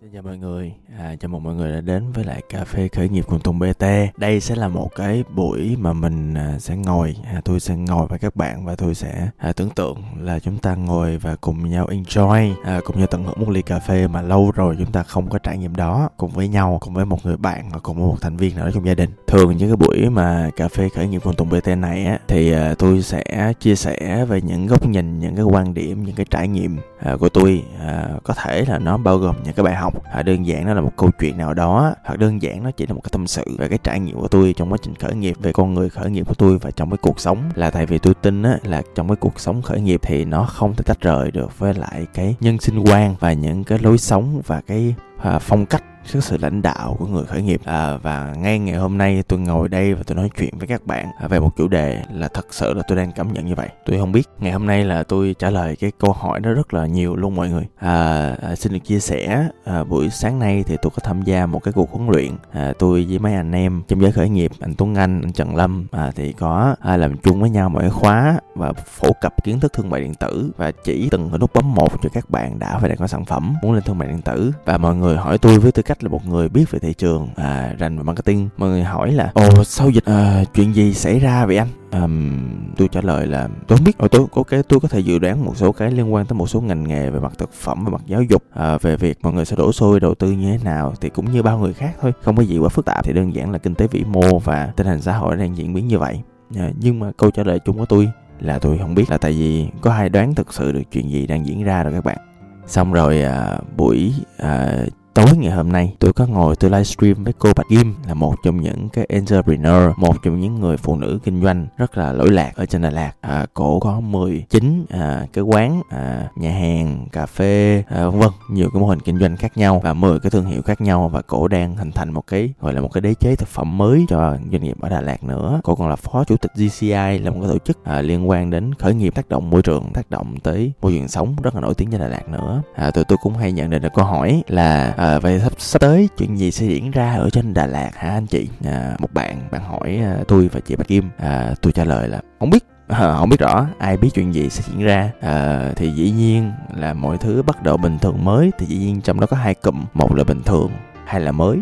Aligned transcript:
Xin 0.00 0.10
chào 0.12 0.22
mọi 0.22 0.36
người, 0.36 0.72
à, 0.98 1.14
chào 1.20 1.28
mừng 1.28 1.42
mọi 1.42 1.54
người 1.54 1.72
đã 1.72 1.80
đến 1.80 2.12
với 2.12 2.24
lại 2.24 2.42
cà 2.48 2.64
phê 2.64 2.88
khởi 2.88 3.08
nghiệp 3.08 3.24
cùng 3.28 3.40
Tùng 3.40 3.58
BT. 3.58 3.84
Đây 4.16 4.40
sẽ 4.40 4.56
là 4.56 4.68
một 4.68 4.94
cái 4.96 5.24
buổi 5.34 5.76
mà 5.78 5.92
mình 5.92 6.34
à, 6.34 6.58
sẽ 6.58 6.76
ngồi, 6.76 7.16
à, 7.24 7.40
tôi 7.44 7.60
sẽ 7.60 7.76
ngồi 7.76 8.06
với 8.06 8.18
các 8.18 8.36
bạn 8.36 8.64
và 8.64 8.74
tôi 8.74 8.94
sẽ 8.94 9.28
à, 9.36 9.52
tưởng 9.52 9.70
tượng 9.70 10.02
là 10.20 10.38
chúng 10.38 10.58
ta 10.58 10.74
ngồi 10.74 11.18
và 11.18 11.36
cùng 11.36 11.70
nhau 11.70 11.86
enjoy, 11.86 12.54
à, 12.64 12.80
cùng 12.84 12.98
nhau 12.98 13.06
tận 13.06 13.24
hưởng 13.24 13.40
một 13.40 13.48
ly 13.50 13.62
cà 13.62 13.78
phê 13.78 14.08
mà 14.08 14.22
lâu 14.22 14.52
rồi 14.54 14.76
chúng 14.78 14.92
ta 14.92 15.02
không 15.02 15.30
có 15.30 15.38
trải 15.38 15.58
nghiệm 15.58 15.76
đó, 15.76 16.08
cùng 16.16 16.30
với 16.30 16.48
nhau, 16.48 16.78
cùng 16.80 16.94
với 16.94 17.04
một 17.04 17.26
người 17.26 17.36
bạn 17.36 17.70
hoặc 17.70 17.80
cùng 17.82 17.96
với 17.96 18.06
một 18.06 18.16
thành 18.20 18.36
viên 18.36 18.56
nào 18.56 18.64
đó 18.64 18.70
trong 18.74 18.86
gia 18.86 18.94
đình. 18.94 19.10
Thường 19.26 19.56
những 19.56 19.68
cái 19.68 19.76
buổi 19.76 20.10
mà 20.10 20.50
cà 20.56 20.68
phê 20.68 20.88
khởi 20.88 21.08
nghiệp 21.08 21.20
cùng 21.24 21.34
Tùng 21.34 21.48
BT 21.48 21.68
này 21.68 22.06
á, 22.06 22.18
thì 22.28 22.52
à, 22.52 22.74
tôi 22.78 23.02
sẽ 23.02 23.52
chia 23.60 23.74
sẻ 23.74 24.24
về 24.24 24.40
những 24.40 24.66
góc 24.66 24.86
nhìn, 24.86 25.18
những 25.18 25.36
cái 25.36 25.44
quan 25.44 25.74
điểm, 25.74 26.04
những 26.04 26.14
cái 26.14 26.26
trải 26.30 26.48
nghiệm 26.48 26.76
à, 26.98 27.16
của 27.20 27.28
tôi. 27.28 27.64
À, 27.80 28.08
có 28.24 28.34
thể 28.34 28.64
là 28.68 28.78
nó 28.78 28.96
bao 28.96 29.18
gồm 29.18 29.36
những 29.44 29.54
cái 29.54 29.64
bài 29.64 29.74
học 29.74 29.85
à, 30.12 30.22
đơn 30.22 30.46
giản 30.46 30.66
nó 30.66 30.74
là 30.74 30.80
một 30.80 30.92
câu 30.96 31.10
chuyện 31.20 31.38
nào 31.38 31.54
đó 31.54 31.94
hoặc 32.04 32.18
đơn 32.18 32.42
giản 32.42 32.62
nó 32.62 32.70
chỉ 32.70 32.86
là 32.86 32.94
một 32.94 33.00
cái 33.04 33.10
tâm 33.12 33.26
sự 33.26 33.44
về 33.58 33.68
cái 33.68 33.78
trải 33.82 34.00
nghiệm 34.00 34.16
của 34.16 34.28
tôi 34.28 34.54
trong 34.56 34.72
quá 34.72 34.78
trình 34.82 34.94
khởi 34.94 35.14
nghiệp 35.14 35.36
về 35.40 35.52
con 35.52 35.74
người 35.74 35.88
khởi 35.88 36.10
nghiệp 36.10 36.28
của 36.28 36.34
tôi 36.34 36.58
và 36.58 36.70
trong 36.70 36.90
cái 36.90 36.98
cuộc 37.02 37.20
sống. 37.20 37.38
Là 37.54 37.70
tại 37.70 37.86
vì 37.86 37.98
tôi 37.98 38.14
tin 38.14 38.42
á 38.42 38.58
là 38.62 38.82
trong 38.94 39.08
cái 39.08 39.16
cuộc 39.16 39.40
sống 39.40 39.62
khởi 39.62 39.80
nghiệp 39.80 40.00
thì 40.02 40.24
nó 40.24 40.44
không 40.44 40.74
thể 40.74 40.82
tách 40.86 41.00
rời 41.00 41.30
được 41.30 41.58
với 41.58 41.74
lại 41.74 42.06
cái 42.14 42.34
nhân 42.40 42.58
sinh 42.58 42.78
quan 42.78 43.14
và 43.20 43.32
những 43.32 43.64
cái 43.64 43.78
lối 43.78 43.98
sống 43.98 44.42
và 44.46 44.60
cái 44.66 44.94
à, 45.22 45.38
phong 45.38 45.66
cách 45.66 45.82
cái 46.12 46.22
sự 46.22 46.36
lãnh 46.40 46.62
đạo 46.62 46.96
của 46.98 47.06
người 47.06 47.24
khởi 47.24 47.42
nghiệp. 47.42 47.60
À, 47.64 47.96
và 47.96 48.34
ngay 48.38 48.58
ngày 48.58 48.76
hôm 48.76 48.98
nay 48.98 49.22
tôi 49.28 49.38
ngồi 49.38 49.68
đây 49.68 49.94
và 49.94 50.02
tôi 50.06 50.16
nói 50.16 50.30
chuyện 50.38 50.58
với 50.58 50.66
các 50.66 50.86
bạn 50.86 51.06
à, 51.20 51.28
về 51.28 51.40
một 51.40 51.56
chủ 51.56 51.68
đề 51.68 52.02
là 52.12 52.28
thật 52.28 52.46
sự 52.50 52.74
là 52.74 52.82
tôi 52.88 52.96
đang 52.96 53.12
cảm 53.12 53.32
nhận 53.32 53.46
như 53.46 53.54
vậy. 53.54 53.68
Tôi 53.86 53.98
không 53.98 54.12
biết 54.12 54.28
ngày 54.38 54.52
hôm 54.52 54.66
nay 54.66 54.84
là 54.84 55.02
tôi 55.02 55.34
trả 55.38 55.50
lời 55.50 55.76
cái 55.76 55.92
câu 55.98 56.12
hỏi 56.12 56.40
nó 56.40 56.52
rất 56.52 56.74
là 56.74 56.86
nhiều 56.86 57.16
luôn 57.16 57.34
mọi 57.34 57.48
người. 57.48 57.66
À, 57.76 58.30
à, 58.42 58.56
xin 58.56 58.72
được 58.72 58.78
chia 58.84 59.00
sẻ 59.00 59.48
à, 59.64 59.84
buổi 59.84 60.10
sáng 60.10 60.38
nay 60.38 60.64
thì 60.66 60.76
tôi 60.82 60.90
có 60.90 61.00
tham 61.04 61.22
gia 61.22 61.46
một 61.46 61.58
cái 61.58 61.72
cuộc 61.72 61.92
huấn 61.92 62.08
luyện 62.08 62.30
à, 62.52 62.72
tôi 62.78 63.06
với 63.08 63.18
mấy 63.18 63.34
anh 63.34 63.52
em 63.52 63.82
trong 63.88 64.00
giới 64.00 64.12
khởi 64.12 64.28
nghiệp 64.28 64.50
anh 64.60 64.74
Tuấn 64.74 64.94
Anh 64.94 65.20
anh 65.22 65.32
Trần 65.32 65.56
Lâm 65.56 65.86
à, 65.90 66.12
thì 66.14 66.32
có 66.32 66.76
à, 66.80 66.96
làm 66.96 67.16
chung 67.16 67.40
với 67.40 67.50
nhau 67.50 67.68
mỗi 67.68 67.90
khóa 67.90 68.38
và 68.54 68.72
phổ 68.72 69.08
cập 69.20 69.44
kiến 69.44 69.60
thức 69.60 69.72
thương 69.72 69.90
mại 69.90 70.00
điện 70.00 70.14
tử 70.14 70.50
và 70.56 70.70
chỉ 70.70 71.08
từng 71.10 71.30
nút 71.40 71.50
bấm 71.54 71.74
một 71.74 72.02
cho 72.02 72.08
các 72.12 72.30
bạn 72.30 72.58
đã 72.58 72.78
và 72.78 72.88
đang 72.88 72.98
có 72.98 73.06
sản 73.06 73.24
phẩm 73.24 73.54
muốn 73.62 73.72
lên 73.72 73.82
thương 73.82 73.98
mại 73.98 74.08
điện 74.08 74.22
tử. 74.22 74.52
Và 74.64 74.78
mọi 74.78 74.96
người 74.96 75.05
người 75.06 75.16
hỏi 75.16 75.38
tôi 75.38 75.58
với 75.58 75.72
tư 75.72 75.82
cách 75.82 76.04
là 76.04 76.08
một 76.08 76.26
người 76.26 76.48
biết 76.48 76.70
về 76.70 76.78
thị 76.78 76.94
trường 76.94 77.28
à, 77.36 77.74
rành 77.78 77.96
về 77.96 78.02
marketing. 78.02 78.48
Mọi 78.56 78.68
người 78.68 78.84
hỏi 78.84 79.12
là 79.12 79.30
ồ 79.34 79.64
sau 79.64 79.90
dịch 79.90 80.04
à, 80.04 80.44
chuyện 80.54 80.74
gì 80.74 80.94
xảy 80.94 81.18
ra 81.18 81.46
vậy 81.46 81.56
anh? 81.56 81.68
Um, 81.90 82.40
tôi 82.76 82.88
trả 82.88 83.00
lời 83.00 83.26
là 83.26 83.48
tôi 83.66 83.78
không 83.78 83.84
biết. 83.84 83.98
Rồi 83.98 84.08
tôi 84.08 84.26
có 84.32 84.42
cái 84.42 84.62
tôi 84.62 84.80
có 84.80 84.88
thể 84.88 85.00
dự 85.00 85.18
đoán 85.18 85.44
một 85.44 85.56
số 85.56 85.72
cái 85.72 85.90
liên 85.90 86.14
quan 86.14 86.26
tới 86.26 86.38
một 86.38 86.46
số 86.46 86.60
ngành 86.60 86.88
nghề 86.88 87.10
về 87.10 87.20
mặt 87.20 87.32
thực 87.38 87.52
phẩm 87.52 87.84
về 87.84 87.90
mặt 87.90 88.02
giáo 88.06 88.22
dục 88.22 88.42
à, 88.54 88.78
về 88.78 88.96
việc 88.96 89.18
mọi 89.22 89.32
người 89.32 89.44
sẽ 89.44 89.56
đổ 89.56 89.72
xôi 89.72 90.00
đầu 90.00 90.14
tư 90.14 90.30
như 90.30 90.58
thế 90.58 90.64
nào 90.64 90.94
thì 91.00 91.08
cũng 91.08 91.32
như 91.32 91.42
bao 91.42 91.58
người 91.58 91.72
khác 91.72 91.96
thôi. 92.00 92.12
Không 92.22 92.36
có 92.36 92.42
gì 92.42 92.58
quá 92.58 92.68
phức 92.68 92.84
tạp 92.84 93.04
thì 93.04 93.12
đơn 93.12 93.34
giản 93.34 93.52
là 93.52 93.58
kinh 93.58 93.74
tế 93.74 93.86
vĩ 93.86 94.04
mô 94.04 94.38
và 94.38 94.72
tình 94.76 94.86
hình 94.86 95.00
xã 95.00 95.12
hội 95.12 95.36
đang 95.36 95.56
diễn 95.56 95.74
biến 95.74 95.88
như 95.88 95.98
vậy. 95.98 96.20
À, 96.56 96.70
nhưng 96.80 96.98
mà 96.98 97.10
câu 97.16 97.30
trả 97.30 97.42
lời 97.42 97.58
chung 97.58 97.78
của 97.78 97.86
tôi 97.86 98.10
là 98.40 98.58
tôi 98.58 98.78
không 98.78 98.94
biết 98.94 99.10
là 99.10 99.18
tại 99.18 99.32
vì 99.32 99.68
có 99.80 99.92
ai 99.92 100.08
đoán 100.08 100.34
thực 100.34 100.54
sự 100.54 100.72
được 100.72 100.82
chuyện 100.92 101.10
gì 101.10 101.26
đang 101.26 101.46
diễn 101.46 101.64
ra 101.64 101.82
rồi 101.82 101.92
các 101.92 102.04
bạn 102.04 102.18
xong 102.66 102.92
rồi 102.92 103.22
à, 103.22 103.58
buổi 103.76 104.14
à, 104.38 104.72
tối 105.16 105.36
ngày 105.36 105.52
hôm 105.52 105.72
nay 105.72 105.94
tôi 105.98 106.12
có 106.12 106.26
ngồi 106.26 106.56
tôi 106.56 106.70
livestream 106.70 107.24
với 107.24 107.32
cô 107.38 107.52
Bạch 107.56 107.66
Kim 107.68 107.94
là 108.06 108.14
một 108.14 108.34
trong 108.44 108.60
những 108.60 108.88
cái 108.88 109.06
entrepreneur 109.08 109.92
một 109.96 110.22
trong 110.22 110.40
những 110.40 110.60
người 110.60 110.76
phụ 110.76 110.96
nữ 110.96 111.18
kinh 111.24 111.42
doanh 111.42 111.66
rất 111.76 111.98
là 111.98 112.12
lỗi 112.12 112.30
lạc 112.30 112.52
ở 112.56 112.66
trên 112.66 112.82
Đà 112.82 112.90
Lạt. 112.90 113.12
À, 113.20 113.46
cổ 113.54 113.78
có 113.80 114.00
19 114.00 114.86
à, 114.90 115.26
cái 115.32 115.44
quán 115.44 115.82
à, 115.90 116.28
nhà 116.36 116.50
hàng 116.50 117.06
cà 117.12 117.26
phê 117.26 117.82
à, 117.88 118.08
vân 118.08 118.20
vân 118.20 118.30
nhiều 118.50 118.70
cái 118.72 118.80
mô 118.80 118.86
hình 118.86 119.00
kinh 119.00 119.18
doanh 119.18 119.36
khác 119.36 119.56
nhau 119.56 119.80
và 119.84 119.94
10 119.94 120.20
cái 120.20 120.30
thương 120.30 120.46
hiệu 120.46 120.62
khác 120.62 120.80
nhau 120.80 121.08
và 121.08 121.22
cổ 121.22 121.48
đang 121.48 121.76
hình 121.76 121.92
thành 121.92 122.12
một 122.12 122.26
cái 122.26 122.52
gọi 122.60 122.72
là 122.72 122.80
một 122.80 122.92
cái 122.92 123.00
đế 123.00 123.14
chế 123.14 123.36
thực 123.36 123.48
phẩm 123.48 123.78
mới 123.78 124.04
cho 124.08 124.36
doanh 124.52 124.62
nghiệp 124.62 124.76
ở 124.80 124.88
Đà 124.88 125.00
Lạt 125.00 125.24
nữa. 125.24 125.60
Cổ 125.64 125.74
còn 125.74 125.88
là 125.88 125.96
phó 125.96 126.24
chủ 126.24 126.36
tịch 126.36 126.52
GCI 126.54 127.18
là 127.18 127.30
một 127.30 127.38
cái 127.40 127.50
tổ 127.52 127.58
chức 127.58 127.84
à, 127.84 128.00
liên 128.00 128.28
quan 128.28 128.50
đến 128.50 128.74
khởi 128.74 128.94
nghiệp 128.94 129.14
tác 129.14 129.28
động 129.28 129.50
môi 129.50 129.62
trường 129.62 129.92
tác 129.94 130.10
động 130.10 130.34
tới 130.42 130.72
môi 130.82 130.92
trường 130.92 131.08
sống 131.08 131.36
rất 131.42 131.54
là 131.54 131.60
nổi 131.60 131.74
tiếng 131.74 131.90
trên 131.90 132.00
Đà 132.00 132.08
Lạt 132.08 132.28
nữa. 132.28 132.62
À, 132.74 132.90
tụi 132.90 133.04
tôi 133.04 133.18
cũng 133.22 133.36
hay 133.36 133.52
nhận 133.52 133.70
được 133.70 133.92
câu 133.94 134.04
hỏi 134.04 134.42
là 134.48 134.94
à, 134.96 135.05
Ờ, 135.06 135.20
vậy 135.20 135.40
sắp, 135.40 135.52
sắp 135.58 135.78
tới 135.80 136.08
chuyện 136.18 136.38
gì 136.38 136.50
sẽ 136.50 136.66
diễn 136.66 136.90
ra 136.90 137.14
ở 137.14 137.30
trên 137.30 137.54
Đà 137.54 137.66
Lạt 137.66 137.90
hả 137.96 138.10
anh 138.10 138.26
chị? 138.26 138.48
À, 138.64 138.96
một 138.98 139.08
bạn 139.12 139.48
bạn 139.50 139.62
hỏi 139.64 140.00
à, 140.02 140.16
tôi 140.28 140.48
và 140.52 140.60
chị 140.60 140.76
Bạch 140.76 140.88
Kim. 140.88 141.10
À, 141.18 141.54
tôi 141.62 141.72
trả 141.72 141.84
lời 141.84 142.08
là 142.08 142.20
không 142.40 142.50
biết. 142.50 142.64
À, 142.88 143.16
không 143.18 143.28
biết 143.28 143.40
rõ 143.40 143.66
ai 143.78 143.96
biết 143.96 144.08
chuyện 144.14 144.34
gì 144.34 144.50
sẽ 144.50 144.64
diễn 144.68 144.86
ra. 144.86 145.10
À, 145.20 145.70
thì 145.76 145.90
dĩ 145.90 146.10
nhiên 146.10 146.52
là 146.76 146.94
mọi 146.94 147.18
thứ 147.18 147.42
bắt 147.42 147.62
đầu 147.62 147.76
bình 147.76 147.98
thường 147.98 148.24
mới. 148.24 148.50
Thì 148.58 148.66
dĩ 148.66 148.76
nhiên 148.76 149.00
trong 149.00 149.20
đó 149.20 149.26
có 149.26 149.36
hai 149.36 149.54
cụm 149.54 149.84
một 149.94 150.14
là 150.14 150.24
bình 150.24 150.42
thường 150.42 150.70
hay 151.06 151.20
là 151.20 151.32
mới 151.32 151.58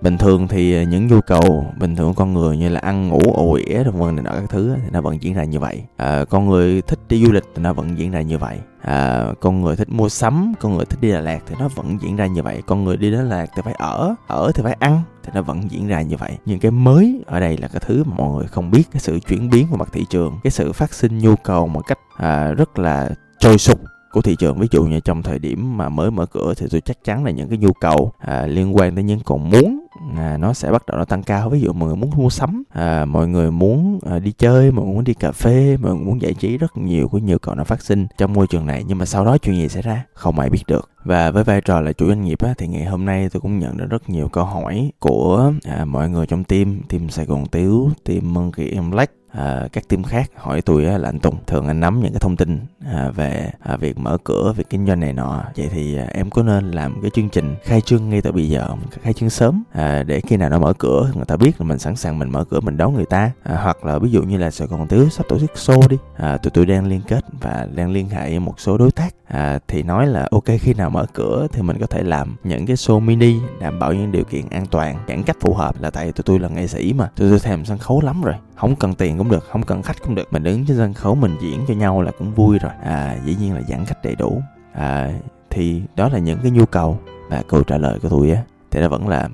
bình 0.00 0.18
thường 0.18 0.48
thì 0.48 0.86
những 0.86 1.06
nhu 1.06 1.20
cầu 1.20 1.66
bình 1.78 1.96
thường 1.96 2.06
của 2.06 2.12
con 2.12 2.32
người 2.34 2.56
như 2.56 2.68
là 2.68 2.80
ăn 2.80 3.08
ngủ 3.08 3.20
ồ 3.34 3.54
ỉa 3.54 3.82
vân 3.82 4.00
vân 4.00 4.16
này 4.16 4.24
nọ 4.24 4.30
các 4.30 4.50
thứ 4.50 4.74
thì 4.76 4.90
nó 4.92 5.00
vẫn 5.00 5.22
diễn 5.22 5.34
ra 5.34 5.44
như 5.44 5.60
vậy. 5.60 5.82
À, 5.96 6.24
con 6.24 6.46
người 6.46 6.82
thích 6.82 6.98
đi 7.08 7.24
du 7.24 7.32
lịch 7.32 7.44
thì 7.54 7.62
nó 7.62 7.72
vẫn 7.72 7.98
diễn 7.98 8.10
ra 8.10 8.20
như 8.20 8.38
vậy. 8.38 8.58
À, 8.82 9.26
con 9.40 9.62
người 9.62 9.76
thích 9.76 9.88
mua 9.88 10.08
sắm 10.08 10.52
con 10.60 10.76
người 10.76 10.84
thích 10.84 11.00
đi 11.00 11.12
Đà 11.12 11.20
Lạt 11.20 11.40
thì 11.46 11.54
nó 11.58 11.68
vẫn 11.68 11.98
diễn 12.02 12.16
ra 12.16 12.26
như 12.26 12.42
vậy. 12.42 12.62
Con 12.66 12.84
người 12.84 12.96
đi 12.96 13.10
Đà 13.10 13.22
Lạt 13.22 13.46
thì 13.56 13.62
phải 13.64 13.74
ở 13.78 14.14
ở 14.26 14.52
thì 14.54 14.62
phải 14.62 14.76
ăn 14.80 15.02
thì 15.22 15.30
nó 15.34 15.42
vẫn 15.42 15.70
diễn 15.70 15.88
ra 15.88 16.02
như 16.02 16.16
vậy. 16.16 16.38
Nhưng 16.46 16.60
cái 16.60 16.70
mới 16.70 17.22
ở 17.26 17.40
đây 17.40 17.56
là 17.56 17.68
cái 17.68 17.82
thứ 17.86 18.04
mà 18.04 18.14
mọi 18.16 18.34
người 18.34 18.46
không 18.46 18.70
biết 18.70 18.82
cái 18.92 19.00
sự 19.00 19.18
chuyển 19.28 19.50
biến 19.50 19.66
của 19.70 19.76
mặt 19.76 19.88
thị 19.92 20.04
trường 20.10 20.38
cái 20.44 20.50
sự 20.50 20.72
phát 20.72 20.94
sinh 20.94 21.18
nhu 21.18 21.36
cầu 21.36 21.68
một 21.68 21.82
cách 21.86 21.98
à, 22.16 22.52
rất 22.52 22.78
là 22.78 23.10
trôi 23.38 23.58
sụp 23.58 23.80
của 24.12 24.20
thị 24.20 24.36
trường. 24.38 24.58
Ví 24.58 24.66
dụ 24.70 24.84
như 24.84 25.00
trong 25.00 25.22
thời 25.22 25.38
điểm 25.38 25.76
mà 25.76 25.88
mới 25.88 26.10
mở 26.10 26.26
cửa 26.26 26.54
thì 26.56 26.66
tôi 26.70 26.80
chắc 26.80 27.04
chắn 27.04 27.24
là 27.24 27.30
những 27.30 27.48
cái 27.48 27.58
nhu 27.58 27.72
cầu 27.80 28.12
à, 28.18 28.46
liên 28.46 28.76
quan 28.76 28.94
tới 28.94 29.04
những 29.04 29.20
còn 29.24 29.50
muốn 29.50 29.86
à, 30.16 30.36
nó 30.36 30.52
sẽ 30.52 30.70
bắt 30.72 30.86
đầu 30.86 30.98
nó 30.98 31.04
tăng 31.04 31.22
cao. 31.22 31.50
Ví 31.50 31.60
dụ 31.60 31.72
mọi 31.72 31.86
người 31.86 31.96
muốn 31.96 32.10
mua 32.16 32.30
sắm 32.30 32.62
à, 32.70 33.04
mọi 33.04 33.28
người 33.28 33.50
muốn 33.50 33.98
à, 34.10 34.18
đi 34.18 34.32
chơi 34.32 34.70
mọi 34.70 34.84
người 34.84 34.94
muốn 34.94 35.04
đi 35.04 35.14
cà 35.14 35.32
phê 35.32 35.76
mọi 35.76 35.94
người 35.94 36.04
muốn 36.04 36.22
giải 36.22 36.34
trí 36.34 36.58
rất 36.58 36.76
nhiều 36.76 37.08
của 37.08 37.18
nhu 37.18 37.38
cầu 37.38 37.54
nó 37.54 37.64
phát 37.64 37.82
sinh 37.82 38.06
trong 38.18 38.32
môi 38.32 38.46
trường 38.46 38.66
này. 38.66 38.84
Nhưng 38.86 38.98
mà 38.98 39.04
sau 39.04 39.24
đó 39.24 39.38
chuyện 39.38 39.56
gì 39.56 39.68
xảy 39.68 39.82
ra? 39.82 40.04
Không 40.14 40.38
ai 40.38 40.50
biết 40.50 40.62
được. 40.66 40.90
Và 41.04 41.30
với 41.30 41.44
vai 41.44 41.60
trò 41.60 41.80
là 41.80 41.92
chủ 41.92 42.08
doanh 42.08 42.24
nghiệp 42.24 42.38
á, 42.42 42.54
thì 42.58 42.68
ngày 42.68 42.84
hôm 42.84 43.04
nay 43.04 43.28
tôi 43.32 43.40
cũng 43.40 43.58
nhận 43.58 43.76
được 43.76 43.86
rất 43.90 44.10
nhiều 44.10 44.28
câu 44.28 44.44
hỏi 44.44 44.90
của 44.98 45.52
à, 45.64 45.84
mọi 45.84 46.10
người 46.10 46.26
trong 46.26 46.44
team 46.44 46.80
team 46.88 47.08
Sài 47.08 47.26
Gòn 47.26 47.46
Tiếu 47.46 47.90
team 48.04 48.34
Monkey 48.34 48.68
em 48.68 48.90
Black 48.90 49.12
à, 49.32 49.68
các 49.72 49.88
team 49.88 50.02
khác 50.02 50.30
hỏi 50.36 50.62
tôi 50.62 50.86
á, 50.86 50.98
là 50.98 51.08
anh 51.08 51.18
Tùng 51.18 51.36
thường 51.46 51.66
anh 51.66 51.80
nắm 51.80 52.00
những 52.00 52.12
cái 52.12 52.20
thông 52.20 52.36
tin 52.36 52.60
à, 52.86 53.10
về 53.10 53.50
à, 53.60 53.76
việc 53.76 53.98
mở 53.98 54.18
cửa 54.24 54.52
việc 54.56 54.70
kinh 54.70 54.86
doanh 54.86 55.00
này 55.00 55.12
nọ. 55.12 55.44
Vậy 55.56 55.68
thì 55.72 55.96
à, 55.96 56.06
em 56.12 56.30
có 56.30 56.42
nên 56.42 56.70
làm 56.70 57.02
cái 57.02 57.10
chương 57.14 57.28
trình 57.28 57.56
khai 57.62 57.80
trương 57.80 58.10
ngay 58.10 58.22
từ 58.22 58.32
bây 58.32 58.48
giờ 58.48 58.68
khai 59.02 59.12
trương 59.12 59.30
sớm 59.30 59.62
à, 59.72 60.02
để 60.02 60.20
khi 60.20 60.36
nào 60.36 60.50
nó 60.50 60.58
mở 60.58 60.72
cửa 60.78 61.10
người 61.14 61.24
ta 61.24 61.36
biết 61.36 61.60
là 61.60 61.66
mình 61.66 61.78
sẵn 61.78 61.96
sàng 61.96 62.18
mình 62.18 62.30
mở 62.30 62.44
cửa 62.44 62.60
mình 62.60 62.76
đón 62.76 62.94
người 62.94 63.06
ta? 63.06 63.30
À, 63.42 63.56
hoặc 63.62 63.84
là 63.84 63.98
ví 63.98 64.10
dụ 64.10 64.22
như 64.22 64.36
là 64.36 64.50
Sài 64.50 64.68
Gòn 64.68 64.86
Tiếu 64.88 65.08
sắp 65.08 65.26
tổ 65.28 65.38
chức 65.38 65.50
show 65.54 65.88
đi. 65.88 65.96
À, 66.16 66.36
tụi 66.36 66.50
tôi 66.50 66.66
đang 66.66 66.86
liên 66.86 67.00
kết 67.08 67.24
và 67.40 67.68
đang 67.74 67.90
liên 67.90 68.08
hệ 68.08 68.30
với 68.30 68.40
một 68.40 68.60
số 68.60 68.78
đối 68.78 68.90
tác 68.90 69.14
à, 69.28 69.58
thì 69.68 69.82
nói 69.82 70.06
là 70.06 70.28
ok 70.30 70.44
khi 70.60 70.74
nào 70.74 70.90
mở 70.90 71.06
cửa 71.12 71.46
thì 71.52 71.62
mình 71.62 71.76
có 71.80 71.86
thể 71.86 72.02
làm 72.02 72.36
những 72.44 72.66
cái 72.66 72.76
show 72.76 73.00
mini 73.00 73.36
đảm 73.60 73.78
bảo 73.78 73.92
những 73.92 74.12
điều 74.12 74.24
kiện 74.24 74.48
an 74.50 74.66
toàn. 74.66 74.96
Giãn 75.08 75.22
cách 75.22 75.36
phù 75.40 75.54
hợp 75.54 75.80
là 75.80 75.90
tại 75.90 76.12
tụi 76.12 76.22
tôi 76.24 76.38
là 76.38 76.48
nghệ 76.48 76.66
sĩ 76.66 76.92
mà. 76.92 77.10
Tụi 77.16 77.30
tôi 77.30 77.38
thèm 77.38 77.64
sân 77.64 77.78
khấu 77.78 78.00
lắm 78.00 78.22
rồi. 78.22 78.34
Không 78.56 78.76
cần 78.76 78.94
tiền 78.94 79.18
cũng 79.18 79.30
được 79.30 79.44
không 79.50 79.62
cần 79.62 79.82
khách 79.82 80.02
cũng 80.02 80.14
được. 80.14 80.32
Mình 80.32 80.42
đứng 80.42 80.66
trên 80.66 80.76
sân 80.76 80.94
khấu 80.94 81.14
mình 81.14 81.36
diễn 81.40 81.64
cho 81.68 81.74
nhau 81.74 82.02
là 82.02 82.10
cũng 82.18 82.34
vui 82.34 82.58
rồi. 82.58 82.72
À 82.84 83.18
dĩ 83.24 83.36
nhiên 83.40 83.54
là 83.54 83.62
giãn 83.68 83.84
cách 83.84 83.98
đầy 84.04 84.14
đủ. 84.14 84.42
À 84.72 85.10
thì 85.50 85.82
đó 85.96 86.08
là 86.08 86.18
những 86.18 86.38
cái 86.42 86.50
nhu 86.50 86.66
cầu 86.66 86.98
và 87.28 87.42
câu 87.48 87.62
trả 87.62 87.78
lời 87.78 87.98
của 88.02 88.08
tôi 88.08 88.30
á. 88.30 88.42
Thì 88.70 88.80
nó 88.80 88.88
vẫn 88.88 89.08
là 89.08 89.28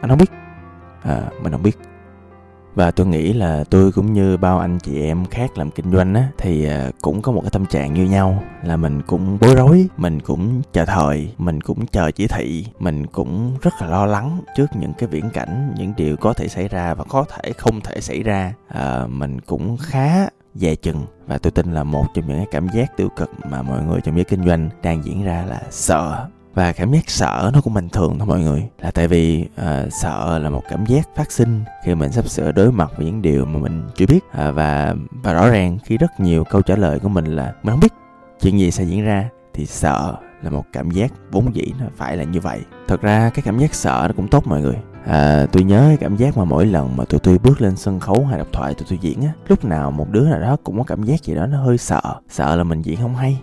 anh 0.00 0.10
không 0.10 0.18
biết. 0.18 0.30
À 1.02 1.22
mình 1.42 1.52
không 1.52 1.62
biết 1.62 1.78
và 2.76 2.90
tôi 2.90 3.06
nghĩ 3.06 3.32
là 3.32 3.64
tôi 3.70 3.92
cũng 3.92 4.12
như 4.12 4.36
bao 4.36 4.58
anh 4.58 4.78
chị 4.78 5.02
em 5.02 5.24
khác 5.24 5.58
làm 5.58 5.70
kinh 5.70 5.92
doanh 5.92 6.14
á 6.14 6.28
thì 6.38 6.64
ờ, 6.64 6.90
cũng 7.02 7.22
có 7.22 7.32
một 7.32 7.40
cái 7.40 7.50
tâm 7.50 7.66
trạng 7.66 7.94
như 7.94 8.04
nhau 8.04 8.42
là 8.62 8.76
mình 8.76 9.02
cũng 9.02 9.38
bối 9.40 9.54
rối 9.54 9.88
mình 9.96 10.20
cũng 10.20 10.62
chờ 10.72 10.84
thời 10.84 11.34
mình 11.38 11.60
cũng 11.60 11.86
chờ 11.86 12.10
chỉ 12.10 12.26
thị 12.26 12.66
mình 12.78 13.06
cũng 13.06 13.56
rất 13.62 13.74
là 13.80 13.86
lo 13.86 14.06
lắng 14.06 14.40
trước 14.56 14.66
những 14.74 14.92
cái 14.98 15.08
viễn 15.08 15.30
cảnh 15.30 15.74
những 15.78 15.92
điều 15.96 16.16
có 16.16 16.32
thể 16.32 16.48
xảy 16.48 16.68
ra 16.68 16.94
và 16.94 17.04
có 17.04 17.24
thể 17.24 17.52
không 17.52 17.80
thể 17.80 18.00
xảy 18.00 18.22
ra. 18.22 18.54
À, 18.68 19.06
mình 19.06 19.40
cũng 19.40 19.76
khá 19.76 20.26
dè 20.54 20.74
chừng 20.74 21.06
và 21.26 21.38
tôi 21.38 21.50
tin 21.50 21.72
là 21.72 21.84
một 21.84 22.06
trong 22.14 22.26
những 22.28 22.36
cái 22.36 22.46
cảm 22.50 22.68
giác 22.74 22.96
tiêu 22.96 23.08
cực 23.16 23.30
mà 23.50 23.62
mọi 23.62 23.82
người 23.82 24.00
trong 24.00 24.14
giới 24.14 24.24
kinh 24.24 24.46
doanh 24.46 24.68
đang 24.82 25.04
diễn 25.04 25.24
ra 25.24 25.44
là 25.48 25.62
sợ 25.70 26.26
và 26.56 26.72
cảm 26.72 26.92
giác 26.92 27.10
sợ 27.10 27.50
nó 27.54 27.60
cũng 27.60 27.74
bình 27.74 27.88
thường 27.88 28.18
thôi 28.18 28.26
mọi 28.26 28.40
người. 28.40 28.68
Là 28.78 28.90
tại 28.90 29.08
vì 29.08 29.46
uh, 29.60 29.92
sợ 29.92 30.38
là 30.38 30.50
một 30.50 30.62
cảm 30.70 30.86
giác 30.86 31.08
phát 31.16 31.32
sinh 31.32 31.64
khi 31.84 31.94
mình 31.94 32.12
sắp 32.12 32.28
sửa 32.28 32.52
đối 32.52 32.72
mặt 32.72 32.92
với 32.96 33.06
những 33.06 33.22
điều 33.22 33.44
mà 33.44 33.58
mình 33.58 33.88
chưa 33.96 34.06
biết. 34.06 34.20
Uh, 34.26 34.54
và 34.54 34.94
và 35.10 35.32
rõ 35.32 35.50
ràng 35.50 35.78
khi 35.84 35.96
rất 35.96 36.20
nhiều 36.20 36.44
câu 36.44 36.62
trả 36.62 36.76
lời 36.76 36.98
của 36.98 37.08
mình 37.08 37.24
là 37.24 37.52
mình 37.62 37.72
không 37.72 37.80
biết 37.80 37.92
chuyện 38.40 38.58
gì 38.58 38.70
sẽ 38.70 38.84
diễn 38.84 39.04
ra 39.04 39.28
thì 39.54 39.66
sợ 39.66 40.14
là 40.42 40.50
một 40.50 40.64
cảm 40.72 40.90
giác 40.90 41.12
vốn 41.30 41.54
dĩ 41.54 41.72
nó 41.80 41.86
phải 41.96 42.16
là 42.16 42.24
như 42.24 42.40
vậy. 42.40 42.60
Thật 42.88 43.00
ra 43.00 43.30
cái 43.34 43.42
cảm 43.42 43.58
giác 43.58 43.74
sợ 43.74 44.04
nó 44.08 44.14
cũng 44.16 44.28
tốt 44.28 44.46
mọi 44.46 44.60
người. 44.60 44.76
À, 45.06 45.46
tôi 45.52 45.62
nhớ 45.62 45.84
cái 45.88 45.96
cảm 45.96 46.16
giác 46.16 46.36
mà 46.36 46.44
mỗi 46.44 46.66
lần 46.66 46.96
mà 46.96 47.04
tụi 47.04 47.20
tôi 47.20 47.38
bước 47.38 47.60
lên 47.60 47.76
sân 47.76 48.00
khấu 48.00 48.24
hay 48.24 48.38
đọc 48.38 48.48
thoại 48.52 48.74
tụi 48.74 48.86
tôi 48.90 48.98
diễn 49.02 49.22
á 49.22 49.32
lúc 49.48 49.64
nào 49.64 49.90
một 49.90 50.10
đứa 50.10 50.28
nào 50.28 50.40
đó 50.40 50.56
cũng 50.64 50.78
có 50.78 50.84
cảm 50.84 51.02
giác 51.02 51.22
gì 51.22 51.34
đó 51.34 51.46
nó 51.46 51.62
hơi 51.64 51.78
sợ. 51.78 52.00
Sợ 52.28 52.56
là 52.56 52.64
mình 52.64 52.82
diễn 52.82 52.96
không 52.96 53.16
hay 53.16 53.40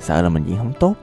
sợ 0.00 0.22
là 0.22 0.28
mình 0.28 0.44
diễn 0.44 0.56
không 0.56 0.72
tốt 0.80 0.94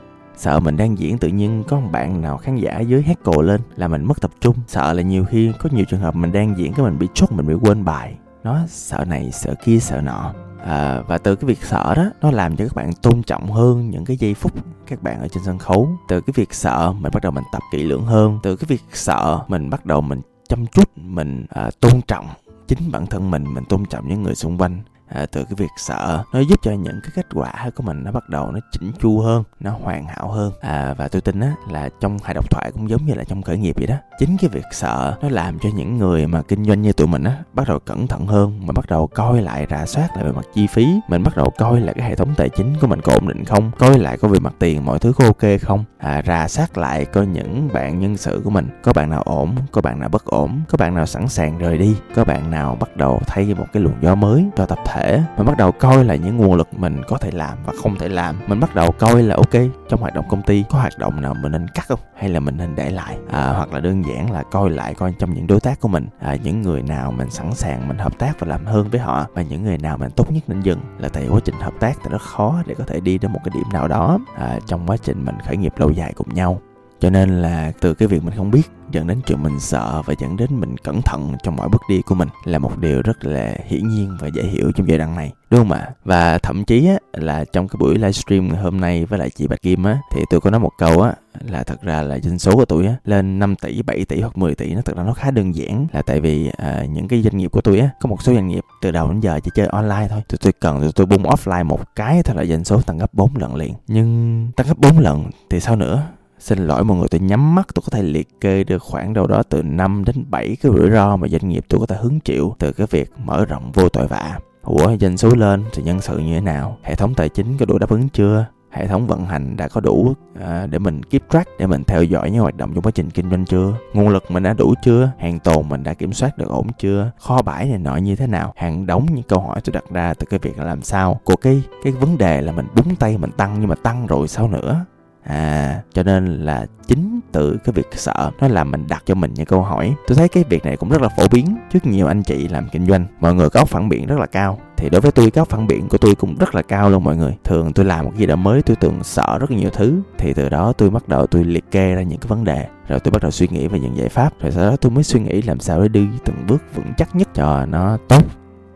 sợ 0.42 0.60
mình 0.60 0.78
đang 0.78 0.98
diễn 0.98 1.18
tự 1.18 1.28
nhiên 1.28 1.64
có 1.68 1.80
một 1.80 1.90
bạn 1.92 2.22
nào 2.22 2.38
khán 2.38 2.56
giả 2.56 2.80
dưới 2.80 3.02
hát 3.02 3.18
cồ 3.24 3.42
lên 3.42 3.62
là 3.76 3.88
mình 3.88 4.04
mất 4.04 4.22
tập 4.22 4.32
trung. 4.42 4.56
Sợ 4.68 4.94
là 4.94 5.02
nhiều 5.02 5.26
khi 5.26 5.52
có 5.60 5.70
nhiều 5.74 5.86
trường 5.86 6.00
hợp 6.00 6.16
mình 6.16 6.32
đang 6.32 6.58
diễn 6.58 6.74
cái 6.74 6.86
mình 6.86 7.00
bị 7.00 7.08
chốt 7.14 7.32
mình 7.32 7.48
bị 7.48 7.54
quên 7.54 7.86
bài. 7.86 8.16
Nó 8.44 8.60
sợ 8.68 9.06
này 9.08 9.32
sợ 9.32 9.56
kia 9.64 9.80
sợ 9.80 10.02
nọ. 10.02 10.34
À, 10.66 11.02
và 11.08 11.18
từ 11.18 11.36
cái 11.36 11.48
việc 11.48 11.64
sợ 11.64 11.96
đó 11.96 12.06
nó 12.22 12.32
làm 12.32 12.56
cho 12.56 12.66
các 12.66 12.76
bạn 12.76 12.94
tôn 12.94 13.24
trọng 13.24 13.52
hơn 13.52 13.90
những 13.90 14.06
cái 14.06 14.18
giây 14.18 14.34
phút 14.34 14.52
các 14.88 15.04
bạn 15.04 15.20
ở 15.20 15.28
trên 15.28 15.44
sân 15.44 15.58
khấu. 15.58 15.90
Từ 16.08 16.22
cái 16.22 16.34
việc 16.36 16.54
sợ 16.54 16.94
mình 17.00 17.12
bắt 17.14 17.24
đầu 17.24 17.32
mình 17.32 17.44
tập 17.52 17.62
kỹ 17.72 17.84
lưỡng 17.84 18.06
hơn. 18.06 18.40
Từ 18.44 18.56
cái 18.56 18.66
việc 18.68 18.82
sợ 18.94 19.40
mình 19.48 19.70
bắt 19.70 19.86
đầu 19.86 20.02
mình 20.02 20.22
chăm 20.50 20.66
chút 20.68 20.98
mình 20.98 21.46
à, 21.50 21.70
tôn 21.80 22.02
trọng 22.08 22.28
chính 22.68 22.92
bản 22.92 23.08
thân 23.08 23.32
mình 23.32 23.54
mình 23.54 23.66
tôn 23.66 23.86
trọng 23.86 24.08
những 24.08 24.24
người 24.24 24.36
xung 24.36 24.58
quanh 24.58 24.80
à, 25.14 25.26
từ 25.32 25.44
cái 25.44 25.54
việc 25.58 25.72
sợ. 25.78 26.24
Nó 26.34 26.40
giúp 26.40 26.60
cho 26.64 26.72
những 26.72 27.00
cái 27.04 27.12
kết 27.16 27.26
quả 27.34 27.70
của 27.76 27.84
mình 27.84 28.04
nó 28.04 28.12
bắt 28.12 28.30
đầu 28.30 28.52
nó 28.52 28.60
chỉnh 28.72 28.92
chu 29.02 29.20
hơn 29.20 29.44
nó 29.60 29.72
hoàn 29.72 30.06
hảo 30.06 30.32
hơn. 30.32 30.52
À, 30.62 30.94
và 30.98 31.08
tôi 31.08 31.22
tin 31.22 31.40
á 31.40 31.54
là 31.70 31.90
trong 32.00 32.18
hài 32.24 32.34
độc 32.34 32.52
thoại 32.52 32.72
cũng 32.74 32.90
giống 32.90 33.06
như 33.06 33.14
là 33.14 33.24
trong 33.24 33.42
khởi 33.42 33.58
nghiệp 33.58 33.76
vậy 33.78 33.88
đó. 33.88 33.96
Chính 34.20 34.38
cái 34.38 34.50
việc 34.50 34.66
sợ 34.72 35.18
nó 35.22 35.30
làm 35.30 35.60
cho 35.60 35.70
những 35.76 35.98
người 35.98 36.28
mà 36.28 36.42
kinh 36.42 36.66
doanh 36.66 36.82
như 36.82 36.94
tụi 36.94 37.08
mình 37.08 37.24
á 37.24 37.38
bắt 37.54 37.68
đầu 37.68 37.80
cẩn 37.80 38.08
thận 38.08 38.28
hơn 38.28 38.60
mình 38.60 38.76
bắt 38.76 38.86
đầu 38.90 39.08
coi 39.08 39.42
lại 39.42 39.68
rà 39.70 39.86
soát 39.86 40.10
lại 40.16 40.26
về 40.26 40.32
mặt 40.32 40.46
chi 40.54 40.68
phí 40.68 40.88
mình 41.08 41.24
bắt 41.24 41.38
đầu 41.38 41.50
coi 41.58 41.82
lại 41.82 41.96
cái 41.98 42.10
hệ 42.10 42.16
thống 42.16 42.34
tài 42.38 42.50
chính 42.50 42.76
của 42.82 42.88
mình 42.88 43.02
có 43.02 43.14
ổn 43.14 43.28
định 43.28 43.46
không 43.46 43.72
coi 43.80 44.00
lại 44.00 44.18
có 44.18 44.28
về 44.28 44.40
mặt 44.40 44.54
tiền 44.60 44.86
mọi 44.86 45.00
thứ 45.00 45.14
có 45.14 45.26
ok 45.26 45.62
không. 45.62 45.84
À, 45.98 46.22
rà 46.28 46.48
soát 46.48 46.78
lại 46.78 47.06
coi 47.06 47.28
những 47.28 47.70
bạn 47.74 48.00
nhân 48.00 48.18
sự 48.18 48.42
của 48.44 48.50
mình 48.50 48.70
có 48.84 48.94
bạn 48.94 49.10
nào 49.10 49.22
ổn 49.22 49.56
có 49.72 49.82
bạn 49.82 50.00
nào 50.00 50.10
bất 50.10 50.26
ổn 50.26 50.62
có 50.70 50.78
bạn 50.78 50.96
nào 50.96 51.06
sẵn 51.06 51.28
sàng 51.28 51.58
rời 51.58 51.78
đi 51.78 51.96
có 52.16 52.24
bạn 52.24 52.52
nào 52.52 52.78
bắt 52.80 52.98
đầu 52.98 53.22
thay 53.28 53.54
một 53.58 53.66
cái 53.74 53.84
luồng 53.84 53.96
gió 54.02 54.16
mới 54.16 54.46
cho 54.58 54.66
tập 54.66 54.80
thể 54.86 55.01
thể 55.02 55.22
mình 55.38 55.48
bắt 55.48 55.58
đầu 55.58 55.72
coi 55.72 56.06
là 56.06 56.16
những 56.16 56.38
nguồn 56.38 56.54
lực 56.54 56.68
mình 56.74 57.02
có 57.08 57.18
thể 57.18 57.32
làm 57.32 57.58
và 57.66 57.74
không 57.84 57.96
thể 57.96 58.10
làm. 58.10 58.36
Mình 58.48 58.60
bắt 58.60 58.76
đầu 58.76 58.92
coi 58.92 59.24
là 59.24 59.36
ok 59.36 59.62
trong 59.90 60.02
hoạt 60.02 60.14
động 60.14 60.26
công 60.30 60.42
ty 60.42 60.64
có 60.70 60.78
hoạt 60.78 60.98
động 60.98 61.22
nào 61.22 61.34
mình 61.34 61.52
nên 61.52 61.68
cắt 61.68 61.86
không? 61.88 62.00
Hay 62.16 62.30
là 62.30 62.40
mình 62.40 62.58
nên 62.58 62.76
để 62.76 62.90
lại? 62.90 63.18
À, 63.32 63.54
hoặc 63.56 63.74
là 63.74 63.80
đơn 63.80 64.06
giản 64.06 64.32
là 64.32 64.44
coi 64.44 64.70
lại 64.70 64.94
coi 64.94 65.14
trong 65.20 65.34
những 65.34 65.48
đối 65.48 65.60
tác 65.60 65.80
của 65.80 65.88
mình. 65.88 66.08
À, 66.20 66.36
những 66.44 66.62
người 66.62 66.82
nào 66.82 67.12
mình 67.12 67.30
sẵn 67.30 67.54
sàng 67.54 67.88
mình 67.88 67.98
hợp 67.98 68.20
tác 68.20 68.40
và 68.40 68.48
làm 68.48 68.66
hơn 68.66 68.90
với 68.90 69.00
họ 69.00 69.26
và 69.34 69.42
những 69.42 69.64
người 69.64 69.78
nào 69.78 69.98
mình 69.98 70.12
tốt 70.16 70.32
nhất 70.32 70.44
nên 70.48 70.62
dừng. 70.62 70.80
Là 70.98 71.10
tại 71.10 71.28
quá 71.30 71.40
trình 71.46 71.56
hợp 71.60 71.74
tác 71.80 71.98
thì 72.04 72.10
rất 72.12 72.22
khó 72.22 72.64
để 72.66 72.76
có 72.78 72.84
thể 72.88 73.00
đi 73.00 73.18
đến 73.18 73.32
một 73.32 73.40
cái 73.44 73.52
điểm 73.54 73.70
nào 73.74 73.88
đó. 73.88 74.20
À, 74.38 74.60
trong 74.66 74.88
quá 74.88 74.98
trình 74.98 75.26
mình 75.26 75.36
khởi 75.46 75.58
nghiệp 75.58 75.74
lâu 75.78 75.92
dài 75.92 76.14
cùng 76.16 76.34
nhau 76.34 76.62
cho 77.02 77.10
nên 77.10 77.42
là 77.42 77.72
từ 77.80 77.94
cái 77.94 78.08
việc 78.08 78.24
mình 78.24 78.34
không 78.38 78.52
biết 78.52 78.72
dẫn 78.92 79.08
đến 79.08 79.22
chuyện 79.28 79.44
mình 79.44 79.60
sợ 79.60 80.02
và 80.06 80.14
dẫn 80.20 80.38
đến 80.38 80.50
mình 80.60 80.78
cẩn 80.78 81.02
thận 81.02 81.36
trong 81.44 81.56
mọi 81.56 81.70
bước 81.70 81.82
đi 81.90 82.02
của 82.02 82.16
mình 82.16 82.30
là 82.44 82.60
một 82.60 82.78
điều 82.78 83.02
rất 83.02 83.26
là 83.26 83.56
hiển 83.66 83.88
nhiên 83.88 84.18
và 84.20 84.28
dễ 84.28 84.44
hiểu 84.44 84.72
trong 84.76 84.88
giai 84.90 84.98
đoạn 84.98 85.16
này 85.16 85.32
đúng 85.50 85.60
không 85.60 85.72
ạ? 85.72 85.90
Và 86.06 86.38
thậm 86.38 86.64
chí 86.64 86.88
á 86.88 86.96
là 87.14 87.46
trong 87.54 87.68
cái 87.68 87.78
buổi 87.80 87.96
livestream 87.96 88.48
ngày 88.48 88.62
hôm 88.62 88.82
nay 88.82 89.06
với 89.06 89.20
lại 89.20 89.30
chị 89.30 89.48
bạch 89.48 89.62
kim 89.62 89.84
á 89.84 89.98
thì 90.12 90.22
tôi 90.30 90.42
có 90.42 90.50
nói 90.50 90.60
một 90.60 90.72
câu 90.78 91.02
á 91.02 91.14
là 91.48 91.64
thật 91.64 91.82
ra 91.82 92.02
là 92.02 92.20
doanh 92.20 92.40
số 92.40 92.56
của 92.56 92.66
tôi 92.66 92.86
á 92.86 92.96
lên 93.06 93.40
5 93.40 93.56
tỷ 93.56 93.82
7 93.82 94.06
tỷ 94.06 94.22
hoặc 94.22 94.38
10 94.38 94.56
tỷ 94.56 94.74
nó 94.74 94.82
thật 94.82 94.98
ra 94.98 95.04
nó 95.04 95.14
khá 95.14 95.32
đơn 95.32 95.56
giản. 95.56 95.88
Là 95.94 96.02
tại 96.02 96.22
vì 96.22 96.52
à, 96.58 96.86
những 96.90 97.08
cái 97.08 97.22
doanh 97.22 97.38
nghiệp 97.38 97.52
của 97.52 97.62
tôi 97.62 97.80
á 97.80 97.90
có 98.02 98.10
một 98.10 98.22
số 98.22 98.34
doanh 98.34 98.48
nghiệp 98.48 98.64
từ 98.82 98.92
đầu 98.92 99.12
đến 99.12 99.20
giờ 99.20 99.40
chỉ 99.44 99.52
chơi 99.56 99.68
online 99.68 100.08
thôi. 100.10 100.22
Tụi 100.30 100.38
tôi 100.38 100.54
cần 100.60 100.82
tụi 100.82 100.92
tôi 100.92 101.06
bung 101.06 101.24
offline 101.24 101.66
một 101.66 101.96
cái 101.96 102.24
thôi 102.24 102.36
là 102.36 102.46
doanh 102.46 102.64
số 102.64 102.82
tăng 102.82 102.98
gấp 102.98 103.14
4 103.14 103.36
lần 103.36 103.56
liền. 103.56 103.74
Nhưng 103.88 104.48
tăng 104.56 104.68
gấp 104.68 104.78
4 104.78 105.00
lần 105.00 105.30
thì 105.50 105.60
sao 105.60 105.76
nữa? 105.76 106.04
Xin 106.42 106.68
lỗi 106.68 106.84
mọi 106.84 106.98
người 106.98 107.08
tôi 107.12 107.20
nhắm 107.20 107.56
mắt 107.56 107.68
tôi 107.76 107.84
có 107.86 107.98
thể 107.98 108.04
liệt 108.04 108.42
kê 108.42 108.64
được 108.64 108.82
khoảng 108.82 109.14
đâu 109.14 109.28
đó 109.28 109.44
từ 109.50 109.64
5 109.64 110.04
đến 110.06 110.26
7 110.30 110.58
cái 110.62 110.72
rủi 110.72 110.90
ro 110.92 111.16
mà 111.16 111.28
doanh 111.28 111.50
nghiệp 111.50 111.66
tôi 111.70 111.80
có 111.80 111.86
thể 111.86 111.96
hứng 111.96 112.20
chịu 112.20 112.56
từ 112.60 112.72
cái 112.72 112.88
việc 112.90 113.12
mở 113.18 113.46
rộng 113.46 113.72
vô 113.72 113.90
tội 113.90 114.08
vạ. 114.08 114.40
Ủa 114.64 114.98
doanh 114.98 115.18
số 115.18 115.36
lên 115.36 115.64
thì 115.74 115.84
nhân 115.84 116.02
sự 116.02 116.18
như 116.18 116.36
thế 116.36 116.42
nào? 116.42 116.78
Hệ 116.84 116.96
thống 116.96 117.14
tài 117.14 117.30
chính 117.30 117.58
có 117.58 117.66
đủ 117.66 117.78
đáp 117.78 117.90
ứng 117.90 118.10
chưa? 118.10 118.46
Hệ 118.72 118.88
thống 118.88 119.08
vận 119.08 119.26
hành 119.26 119.58
đã 119.58 119.68
có 119.68 119.82
đủ 119.82 120.14
à, 120.40 120.68
để 120.68 120.80
mình 120.80 121.04
keep 121.04 121.22
track 121.30 121.50
để 121.60 121.68
mình 121.68 121.84
theo 121.84 122.04
dõi 122.04 122.32
những 122.32 122.42
hoạt 122.42 122.58
động 122.58 122.72
trong 122.74 122.84
quá 122.84 122.92
trình 122.92 123.10
kinh 123.10 123.30
doanh 123.30 123.46
chưa? 123.46 123.74
Nguồn 123.94 124.10
lực 124.10 124.32
mình 124.32 124.44
đã 124.44 124.54
đủ 124.54 124.74
chưa? 124.84 125.12
Hàng 125.20 125.40
tồn 125.40 125.70
mình 125.70 125.84
đã 125.84 125.94
kiểm 125.94 126.14
soát 126.14 126.38
được 126.38 126.50
ổn 126.50 126.68
chưa? 126.80 127.12
Kho 127.20 127.42
bãi 127.42 127.66
này 127.66 127.78
nọ 127.78 127.96
như 127.96 128.16
thế 128.16 128.28
nào? 128.28 128.54
Hàng 128.56 128.86
đóng 128.86 129.06
những 129.12 129.24
câu 129.24 129.40
hỏi 129.40 129.62
tôi 129.64 129.74
đặt 129.74 129.84
ra 129.90 130.14
từ 130.14 130.26
cái 130.30 130.40
việc 130.44 130.58
là 130.58 130.66
làm 130.66 130.82
sao? 130.82 131.20
Của 131.24 131.36
cái 131.36 131.64
cái 131.84 131.94
vấn 131.94 132.18
đề 132.18 132.42
là 132.42 132.52
mình 132.52 132.68
búng 132.76 132.96
tay 132.96 133.18
mình 133.18 133.32
tăng 133.32 133.58
nhưng 133.60 133.70
mà 133.70 133.76
tăng 133.76 134.08
rồi 134.08 134.28
sao 134.28 134.48
nữa? 134.48 134.86
À 135.24 135.82
cho 135.94 136.04
nên 136.04 136.26
là 136.26 136.66
chính 136.88 137.20
từ 137.32 137.58
cái 137.64 137.74
việc 137.74 137.88
sợ 137.92 138.32
nó 138.42 138.48
làm 138.48 138.72
mình 138.72 138.88
đặt 138.88 139.04
cho 139.06 139.16
mình 139.16 139.34
những 139.34 139.46
câu 139.46 139.62
hỏi. 139.62 139.94
Tôi 140.08 140.16
thấy 140.16 140.28
cái 140.28 140.44
việc 140.50 140.66
này 140.66 140.78
cũng 140.78 140.90
rất 140.90 141.02
là 141.02 141.10
phổ 141.18 141.28
biến 141.32 141.58
trước 141.74 141.86
nhiều 141.86 142.08
anh 142.08 142.24
chị 142.24 142.48
làm 142.48 142.70
kinh 142.70 142.88
doanh. 142.88 143.06
Mọi 143.20 143.34
người 143.34 143.50
có 143.50 143.60
óc 143.60 143.70
phản 143.70 143.90
biện 143.90 144.06
rất 144.08 144.20
là 144.20 144.26
cao. 144.26 144.60
Thì 144.78 144.90
đối 144.90 145.02
với 145.02 145.12
tôi 145.12 145.32
cái 145.32 145.42
óc 145.42 145.50
phản 145.50 145.68
biện 145.68 145.88
của 145.88 145.98
tôi 145.98 146.16
cũng 146.16 146.38
rất 146.40 146.56
là 146.56 146.62
cao 146.62 146.90
luôn 146.90 147.04
mọi 147.04 147.16
người. 147.18 147.38
Thường 147.44 147.74
tôi 147.74 147.86
làm 147.86 148.06
một 148.06 148.12
cái 148.12 148.20
gì 148.20 148.26
đó 148.26 148.36
mới 148.36 148.62
tôi 148.62 148.76
thường 148.76 149.04
sợ 149.04 149.38
rất 149.40 149.52
là 149.52 149.58
nhiều 149.58 149.70
thứ. 149.70 150.02
Thì 150.18 150.34
từ 150.34 150.50
đó 150.50 150.74
tôi 150.78 150.90
bắt 150.90 151.08
đầu 151.08 151.28
tôi 151.28 151.44
liệt 151.44 151.72
kê 151.72 151.96
ra 151.96 152.02
những 152.02 152.20
cái 152.20 152.28
vấn 152.28 152.44
đề. 152.44 152.68
Rồi 152.88 153.00
tôi 153.00 153.12
bắt 153.12 153.22
đầu 153.22 153.32
suy 153.32 153.48
nghĩ 153.48 153.68
về 153.68 153.80
những 153.80 153.98
giải 153.98 154.10
pháp. 154.10 154.34
Rồi 154.40 154.52
sau 154.52 154.64
đó 154.64 154.76
tôi 154.82 154.92
mới 154.92 155.04
suy 155.04 155.20
nghĩ 155.20 155.42
làm 155.42 155.60
sao 155.60 155.82
để 155.82 155.88
đi 155.88 156.08
từng 156.26 156.46
bước 156.48 156.64
vững 156.76 156.94
chắc 156.98 157.16
nhất 157.16 157.28
cho 157.34 157.66
nó 157.66 157.98
tốt 158.08 158.24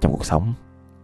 trong 0.01 0.12
cuộc 0.12 0.25
sống. 0.25 0.53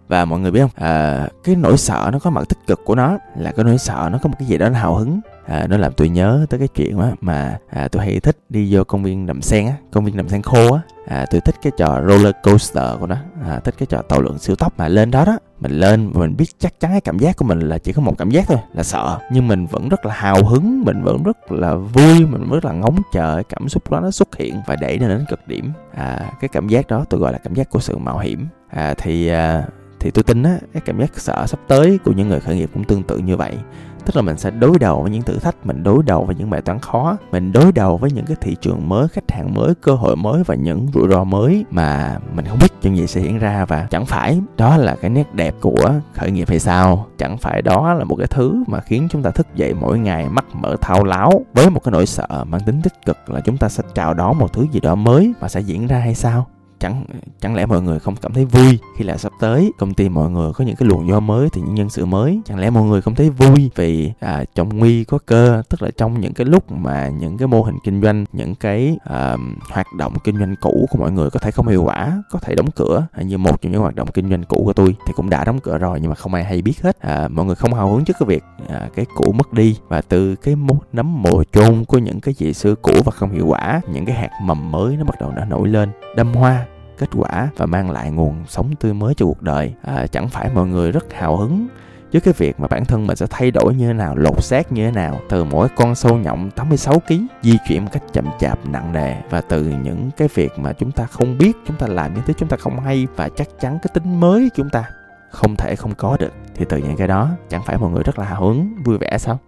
Và 0.08 0.26
mọi 0.26 0.40
người 0.40 0.52
biết 0.52 0.62
không? 0.62 0.70
À, 0.76 1.28
cái 1.44 1.56
nỗi 1.56 1.78
sợ 1.78 2.10
nó 2.14 2.20
có 2.20 2.30
mặt 2.30 2.50
tích 2.50 2.60
cực 2.68 2.86
của 2.86 2.96
nó 2.96 3.18
là 3.38 3.52
cái 3.52 3.66
nỗi 3.66 3.78
sợ 3.78 4.10
nó 4.12 4.18
có 4.22 4.30
một 4.30 4.36
cái 4.40 4.48
gì 4.48 4.58
đó 4.58 4.70
nó 4.70 4.80
hào 4.80 4.96
hứng 4.96 5.20
à, 5.52 5.68
nó 5.70 5.78
làm 5.78 5.94
tôi 5.94 6.10
nhớ 6.10 6.46
tới 6.50 6.60
cái 6.60 6.68
chuyện 6.68 7.00
đó 7.00 7.10
mà 7.22 7.58
à, 7.70 7.88
tôi 7.88 8.04
hay 8.04 8.20
thích 8.20 8.38
đi 8.50 8.76
vô 8.76 8.84
công 8.84 9.04
viên 9.04 9.26
đầm 9.26 9.42
sen 9.42 9.66
á 9.66 9.74
công 9.92 10.06
viên 10.06 10.18
đầm 10.18 10.30
sen 10.30 10.42
khô 10.42 10.74
á. 10.74 10.82
À, 11.08 11.26
tôi 11.32 11.42
thích 11.42 11.56
cái 11.62 11.72
trò 11.78 12.02
roller 12.08 12.36
coaster 12.44 13.00
của 13.00 13.08
nó. 13.08 13.16
À, 13.48 13.60
thích 13.64 13.76
cái 13.78 13.86
trò 13.86 14.02
tàu 14.02 14.22
lượn 14.22 14.40
siêu 14.40 14.56
tốc 14.56 14.74
mà 14.78 14.88
lên 14.88 15.12
đó 15.12 15.26
đó 15.26 15.40
mình 15.60 15.72
lên 15.72 16.12
và 16.12 16.20
mình 16.20 16.38
biết 16.38 16.46
chắc 16.60 16.80
chắn 16.80 16.92
cái 16.92 17.02
cảm 17.02 17.20
giác 17.20 17.38
của 17.38 17.46
mình 17.46 17.60
là 17.60 17.78
chỉ 17.78 17.94
có 17.94 18.02
một 18.02 18.18
cảm 18.18 18.30
giác 18.30 18.48
thôi 18.48 18.58
là 18.74 18.84
sợ. 18.84 19.20
Nhưng 19.32 19.48
mình 19.48 19.66
vẫn 19.66 19.90
rất 19.90 20.06
là 20.06 20.14
hào 20.14 20.44
hứng 20.46 20.84
mình 20.86 21.04
vẫn 21.04 21.24
rất 21.24 21.52
là 21.52 21.76
vui 21.76 22.26
mình 22.26 22.50
rất 22.50 22.66
là 22.66 22.72
ngóng 22.72 22.98
chờ 23.14 23.36
cái 23.36 23.44
cảm 23.44 23.70
xúc 23.70 23.92
đó 23.92 24.00
nó 24.00 24.12
xuất 24.12 24.36
hiện 24.36 24.56
và 24.68 24.76
đẩy 24.76 25.00
nó 25.00 25.08
đến 25.08 25.26
cực 25.30 25.48
điểm. 25.48 25.72
À, 25.96 26.32
cái 26.42 26.48
cảm 26.48 26.68
giác 26.68 26.88
đó 26.88 27.06
tôi 27.10 27.20
gọi 27.20 27.32
là 27.32 27.38
cảm 27.44 27.54
giác 27.54 27.70
của 27.70 27.80
sự 27.80 27.98
mạo 27.98 28.20
hiểm. 28.20 28.48
À, 28.70 28.94
thì 28.98 29.28
à, 29.28 29.64
thì 30.00 30.12
tôi 30.12 30.24
tin 30.24 30.44
á 30.44 30.58
cái 30.74 30.82
cảm 30.86 31.00
giác 31.00 31.20
sợ 31.20 31.46
sắp 31.48 31.60
tới 31.68 32.00
của 32.06 32.12
những 32.12 32.30
người 32.30 32.40
khởi 32.40 32.56
nghiệp 32.56 32.70
cũng 32.74 32.84
tương 32.84 33.04
tự 33.04 33.18
như 33.18 33.38
vậy 33.38 33.58
tức 34.06 34.16
là 34.16 34.22
mình 34.22 34.38
sẽ 34.38 34.52
đối 34.52 34.80
đầu 34.80 35.02
với 35.02 35.12
những 35.12 35.22
thử 35.22 35.40
thách, 35.40 35.56
mình 35.66 35.84
đối 35.84 36.04
đầu 36.04 36.26
với 36.26 36.36
những 36.36 36.50
bài 36.50 36.62
toán 36.62 36.80
khó, 36.80 37.18
mình 37.32 37.52
đối 37.52 37.72
đầu 37.72 37.98
với 37.98 38.12
những 38.12 38.26
cái 38.26 38.38
thị 38.42 38.56
trường 38.62 38.90
mới, 38.90 39.08
khách 39.08 39.32
hàng 39.32 39.54
mới, 39.54 39.76
cơ 39.82 39.92
hội 39.94 40.16
mới 40.16 40.44
và 40.44 40.56
những 40.56 40.88
rủi 40.94 41.10
ro 41.10 41.24
mới 41.24 41.66
mà 41.72 42.18
mình 42.34 42.46
không 42.46 42.58
biết 42.62 42.68
chuyện 42.82 42.98
gì 42.98 43.08
sẽ 43.08 43.22
diễn 43.22 43.40
ra. 43.40 43.66
Và 43.66 43.88
chẳng 43.90 44.06
phải 44.06 44.42
đó 44.58 44.78
là 44.78 44.96
cái 45.02 45.10
nét 45.10 45.36
đẹp 45.36 45.56
của 45.62 45.92
khởi 46.14 46.32
nghiệp 46.32 46.50
hay 46.50 46.60
sao, 46.60 47.06
chẳng 47.18 47.38
phải 47.38 47.62
đó 47.62 47.94
là 47.94 48.04
một 48.04 48.16
cái 48.16 48.28
thứ 48.28 48.64
mà 48.68 48.80
khiến 48.82 49.08
chúng 49.12 49.24
ta 49.24 49.30
thức 49.30 49.48
dậy 49.56 49.74
mỗi 49.74 50.00
ngày 50.00 50.30
mắt 50.30 50.46
mở 50.54 50.76
thao 50.82 51.04
láo 51.04 51.46
với 51.54 51.70
một 51.70 51.80
cái 51.84 51.92
nỗi 51.92 52.06
sợ 52.06 52.44
mang 52.48 52.62
tính 52.66 52.82
tích 52.82 53.06
cực 53.06 53.30
là 53.30 53.40
chúng 53.40 53.58
ta 53.58 53.70
sẽ 53.70 53.84
chào 53.96 54.14
đón 54.14 54.38
một 54.38 54.54
thứ 54.54 54.66
gì 54.72 54.80
đó 54.80 54.96
mới 54.96 55.34
mà 55.42 55.50
sẽ 55.50 55.60
diễn 55.60 55.88
ra 55.88 55.98
hay 55.98 56.16
sao 56.16 56.48
chẳng 56.82 57.06
chẳng 57.42 57.56
lẽ 57.56 57.66
mọi 57.66 57.82
người 57.82 58.00
không 58.00 58.16
cảm 58.16 58.34
thấy 58.34 58.46
vui 58.46 58.80
khi 58.98 59.06
là 59.06 59.18
sắp 59.18 59.32
tới? 59.40 59.72
Công 59.78 59.94
ty 59.94 60.10
mọi 60.10 60.30
người 60.30 60.54
có 60.54 60.66
những 60.66 60.76
cái 60.76 60.90
luồng 60.90 61.08
do 61.08 61.20
mới 61.20 61.50
thì 61.54 61.62
những 61.62 61.76
nhân 61.76 61.90
sự 61.90 62.06
mới. 62.06 62.42
Chẳng 62.46 62.60
lẽ 62.60 62.70
mọi 62.70 62.84
người 62.84 63.02
không 63.02 63.16
thấy 63.16 63.30
vui 63.30 63.72
vì 63.76 64.12
à, 64.20 64.44
trong 64.56 64.78
nguy 64.78 65.04
có 65.04 65.18
cơ? 65.26 65.64
Tức 65.70 65.82
là 65.82 65.90
trong 65.98 66.22
những 66.22 66.34
cái 66.34 66.46
lúc 66.46 66.72
mà 66.72 67.08
những 67.08 67.38
cái 67.38 67.48
mô 67.48 67.64
hình 67.64 67.76
kinh 67.84 68.02
doanh 68.02 68.26
những 68.34 68.56
cái 68.56 68.98
à, 69.04 69.38
hoạt 69.70 69.88
động 69.98 70.14
kinh 70.24 70.38
doanh 70.38 70.56
cũ 70.62 70.88
của 70.92 70.98
mọi 71.00 71.12
người 71.12 71.30
có 71.30 71.40
thể 71.40 71.52
không 71.52 71.68
hiệu 71.68 71.84
quả 71.84 72.24
có 72.32 72.40
thể 72.40 72.56
đóng 72.56 72.72
cửa 72.76 73.08
à, 73.12 73.22
như 73.22 73.38
một 73.38 73.62
trong 73.62 73.72
những 73.72 73.82
hoạt 73.82 73.96
động 73.96 74.08
kinh 74.14 74.30
doanh 74.30 74.44
cũ 74.44 74.64
của 74.66 74.74
tôi 74.74 74.96
thì 75.08 75.14
cũng 75.16 75.30
đã 75.30 75.44
đóng 75.44 75.60
cửa 75.60 75.78
rồi 75.78 76.00
nhưng 76.02 76.10
mà 76.10 76.16
không 76.16 76.34
ai 76.34 76.44
hay 76.44 76.62
biết 76.62 76.82
hết. 76.82 77.00
À, 77.00 77.28
mọi 77.28 77.46
người 77.46 77.56
không 77.56 77.74
hào 77.74 77.92
hứng 77.92 78.06
trước 78.06 78.16
cái 78.20 78.28
việc 78.28 78.44
à, 78.70 78.90
cái 78.96 79.06
cũ 79.16 79.32
mất 79.32 79.54
đi 79.54 79.78
và 79.88 80.02
từ 80.02 80.36
cái 80.36 80.56
nấm 80.94 81.22
mồ 81.24 81.44
chôn 81.44 81.86
của 81.86 81.98
những 81.98 82.22
cái 82.22 82.34
gì 82.34 82.54
xưa 82.54 82.76
cũ 82.76 82.94
và 83.06 83.12
không 83.12 83.32
hiệu 83.32 83.48
quả 83.48 83.82
những 83.94 84.06
cái 84.06 84.16
hạt 84.16 84.30
mầm 84.44 84.72
mới 84.72 84.98
nó 84.98 85.04
bắt 85.04 85.16
đầu 85.20 85.32
đã 85.32 85.46
nổi 85.46 85.68
lên. 85.68 85.90
Đâm 86.16 86.34
hoa 86.34 86.66
kết 87.02 87.10
quả 87.14 87.50
và 87.58 87.66
mang 87.66 87.92
lại 87.92 88.12
nguồn 88.12 88.44
sống 88.48 88.76
tươi 88.80 88.94
mới 88.94 89.14
cho 89.14 89.26
cuộc 89.26 89.42
đời. 89.42 89.74
À, 89.84 90.08
chẳng 90.08 90.30
phải 90.30 90.50
mọi 90.56 90.68
người 90.68 90.92
rất 90.92 91.14
hào 91.14 91.38
hứng 91.38 91.68
với 92.12 92.22
cái 92.22 92.34
việc 92.38 92.60
mà 92.60 92.68
bản 92.68 92.86
thân 92.86 93.08
mình 93.08 93.18
sẽ 93.18 93.26
thay 93.30 93.52
đổi 93.52 93.76
như 93.76 93.88
thế 93.88 93.94
nào, 93.94 94.16
lột 94.16 94.44
xác 94.44 94.72
như 94.72 94.86
thế 94.86 94.92
nào. 94.92 95.20
Từ 95.30 95.44
mỗi 95.44 95.68
con 95.76 95.96
sâu 95.96 96.18
nhộng 96.18 96.52
86 96.52 97.00
kg 97.00 97.14
di 97.42 97.58
chuyển 97.68 97.84
một 97.84 97.90
cách 97.92 98.04
chậm 98.14 98.26
chạp 98.40 98.66
nặng 98.66 98.94
nề. 98.94 99.16
Và 99.30 99.42
từ 99.42 99.64
những 99.84 100.10
cái 100.18 100.28
việc 100.34 100.60
mà 100.60 100.74
chúng 100.74 100.92
ta 100.92 101.06
không 101.06 101.38
biết, 101.38 101.58
chúng 101.68 101.78
ta 101.78 101.88
làm 101.88 102.14
những 102.14 102.24
thứ 102.28 102.34
chúng 102.38 102.50
ta 102.50 102.58
không 102.58 102.80
hay 102.80 103.08
và 103.16 103.30
chắc 103.30 103.48
chắn 103.60 103.80
cái 103.82 103.92
tính 103.94 104.20
mới 104.20 104.50
chúng 104.56 104.70
ta 104.70 104.84
không 105.32 105.56
thể 105.56 105.76
không 105.76 105.96
có 105.96 106.18
được 106.20 106.34
thì 106.56 106.66
từ 106.70 106.78
những 106.78 106.98
cái 106.98 107.08
đó 107.08 107.30
chẳng 107.50 107.62
phải 107.66 107.78
mọi 107.78 107.92
người 107.92 108.04
rất 108.04 108.20
là 108.20 108.26
hào 108.26 108.42
hứng 108.42 108.74
vui 108.84 108.98
vẻ 108.98 109.18
sao? 109.18 109.40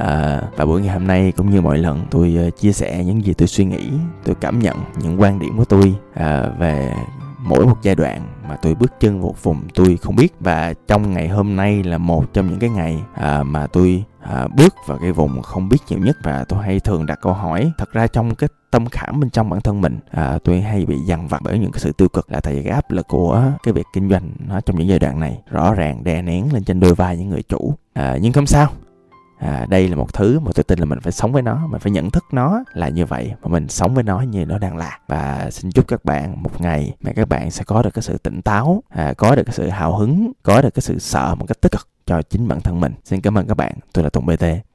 À, 0.00 0.42
và 0.56 0.64
buổi 0.64 0.80
ngày 0.80 0.94
hôm 0.94 1.06
nay 1.06 1.32
cũng 1.36 1.50
như 1.50 1.60
mọi 1.60 1.78
lần 1.78 2.06
tôi 2.10 2.34
ờ, 2.38 2.50
chia 2.50 2.72
sẻ 2.72 3.04
những 3.04 3.24
gì 3.24 3.34
tôi 3.34 3.48
suy 3.48 3.64
nghĩ, 3.64 3.90
tôi 4.24 4.34
cảm 4.40 4.58
nhận 4.58 4.76
những 5.02 5.20
quan 5.20 5.38
điểm 5.38 5.56
của 5.56 5.64
tôi 5.64 5.94
à, 6.14 6.48
về 6.58 6.92
mỗi 7.38 7.66
một 7.66 7.76
giai 7.82 7.94
đoạn 7.94 8.22
mà 8.48 8.56
tôi 8.56 8.74
bước 8.74 9.00
chân 9.00 9.20
vào 9.22 9.34
vùng 9.42 9.60
tôi 9.74 9.98
không 10.02 10.16
biết. 10.16 10.34
Và 10.40 10.74
trong 10.86 11.12
ngày 11.12 11.28
hôm 11.28 11.56
nay 11.56 11.82
là 11.82 11.98
một 11.98 12.32
trong 12.32 12.46
những 12.46 12.58
cái 12.58 12.70
ngày 12.70 12.98
à, 13.14 13.42
mà 13.42 13.66
tôi 13.66 14.04
à, 14.20 14.48
bước 14.56 14.74
vào 14.86 14.98
cái 14.98 15.12
vùng 15.12 15.42
không 15.42 15.68
biết 15.68 15.78
nhiều 15.88 15.98
nhất 15.98 16.16
và 16.22 16.44
tôi 16.44 16.62
hay 16.62 16.80
thường 16.80 17.06
đặt 17.06 17.18
câu 17.22 17.32
hỏi. 17.32 17.72
Thật 17.78 17.92
ra 17.92 18.06
trong 18.06 18.34
cái 18.34 18.48
tâm 18.70 18.86
khảm 18.86 19.20
bên 19.20 19.30
trong 19.30 19.50
bản 19.50 19.60
thân 19.60 19.80
mình 19.80 19.98
à, 20.10 20.38
tôi 20.44 20.60
hay 20.60 20.86
bị 20.86 20.96
dằn 20.98 21.28
vặt 21.28 21.40
bởi 21.44 21.58
những 21.58 21.72
cái 21.72 21.80
sự 21.80 21.92
tiêu 21.92 22.08
cực 22.08 22.32
là 22.32 22.40
tại 22.40 22.54
vì 22.54 22.62
cái 22.62 22.72
áp 22.72 22.90
lực 22.90 23.08
của 23.08 23.42
cái 23.62 23.74
việc 23.74 23.86
kinh 23.92 24.10
doanh 24.10 24.30
nó 24.48 24.60
trong 24.60 24.78
những 24.78 24.88
giai 24.88 24.98
đoạn 24.98 25.20
này 25.20 25.38
rõ 25.50 25.74
ràng 25.74 26.04
đè 26.04 26.22
nén 26.22 26.52
lên 26.52 26.64
trên 26.64 26.80
đôi 26.80 26.94
vai 26.94 27.16
những 27.16 27.28
người 27.28 27.42
chủ. 27.42 27.74
À, 27.92 28.16
nhưng 28.20 28.32
không 28.32 28.46
sao 28.46 28.68
à, 29.40 29.66
đây 29.68 29.88
là 29.88 29.96
một 29.96 30.14
thứ 30.14 30.40
mà 30.40 30.50
tôi 30.54 30.64
tin 30.64 30.78
là 30.78 30.84
mình 30.84 31.00
phải 31.00 31.12
sống 31.12 31.32
với 31.32 31.42
nó 31.42 31.66
mình 31.66 31.80
phải 31.80 31.92
nhận 31.92 32.10
thức 32.10 32.24
nó 32.32 32.64
là 32.72 32.88
như 32.88 33.06
vậy 33.06 33.32
và 33.40 33.48
mình 33.48 33.68
sống 33.68 33.94
với 33.94 34.04
nó 34.04 34.20
như 34.20 34.44
nó 34.44 34.58
đang 34.58 34.76
là. 34.76 34.98
Và 35.08 35.50
xin 35.50 35.70
chúc 35.72 35.88
các 35.88 36.04
bạn 36.04 36.42
một 36.42 36.60
ngày 36.60 36.94
mà 37.00 37.12
các 37.16 37.28
bạn 37.28 37.50
sẽ 37.50 37.64
có 37.64 37.82
được 37.82 37.94
cái 37.94 38.02
sự 38.02 38.18
tỉnh 38.18 38.42
táo 38.42 38.82
à, 38.88 39.14
có 39.16 39.34
được 39.34 39.42
cái 39.46 39.54
sự 39.54 39.68
hào 39.68 39.98
hứng 39.98 40.32
có 40.42 40.62
được 40.62 40.74
cái 40.74 40.82
sự 40.82 40.98
sợ 40.98 41.34
một 41.34 41.46
cách 41.48 41.60
tích 41.60 41.72
cực 41.72 41.88
cho 42.06 42.22
chính 42.22 42.48
bản 42.48 42.60
thân 42.60 42.80
mình. 42.80 42.92
Xin 43.04 43.20
cảm 43.20 43.38
ơn 43.38 43.46
các 43.46 43.56
bạn. 43.56 43.72
Tôi 43.92 44.04
là 44.04 44.10
tùng 44.10 44.26
bt 44.26 44.69